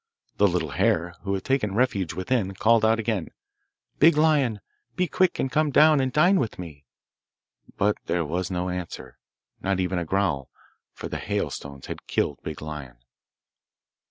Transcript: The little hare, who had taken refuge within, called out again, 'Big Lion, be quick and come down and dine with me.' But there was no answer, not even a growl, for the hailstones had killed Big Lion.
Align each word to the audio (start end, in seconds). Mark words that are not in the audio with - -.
The 0.37 0.47
little 0.47 0.71
hare, 0.71 1.13
who 1.21 1.35
had 1.35 1.43
taken 1.43 1.75
refuge 1.75 2.15
within, 2.15 2.55
called 2.55 2.83
out 2.83 2.97
again, 2.97 3.27
'Big 3.99 4.17
Lion, 4.17 4.59
be 4.95 5.05
quick 5.07 5.37
and 5.37 5.51
come 5.51 5.69
down 5.69 5.99
and 5.99 6.11
dine 6.11 6.39
with 6.39 6.57
me.' 6.57 6.85
But 7.77 7.97
there 8.07 8.25
was 8.25 8.49
no 8.49 8.69
answer, 8.69 9.19
not 9.61 9.79
even 9.79 9.99
a 9.99 10.05
growl, 10.05 10.49
for 10.91 11.07
the 11.07 11.19
hailstones 11.19 11.85
had 11.85 12.07
killed 12.07 12.39
Big 12.41 12.63
Lion. 12.63 12.97